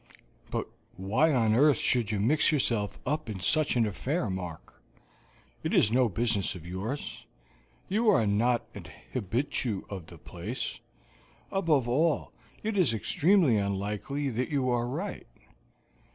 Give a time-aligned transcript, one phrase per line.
[0.49, 4.81] "But why on earth should you mix yourself up in such an affair, Mark?
[5.61, 7.27] It is no business of yours;
[7.87, 10.79] you are not an habitue of the place.
[11.51, 12.33] Above all,
[12.63, 15.27] it is extremely unlikely that you are right.